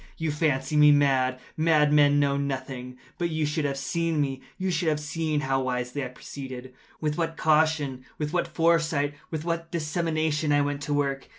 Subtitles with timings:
[0.17, 1.39] You fancy me mad.
[1.55, 2.97] Madmen know nothing.
[3.19, 4.41] But you should have seen me.
[4.57, 10.61] You should have seen how wisely I proceeded—with what caution—with what foresight—with what dissimulation I
[10.63, 11.27] went to work!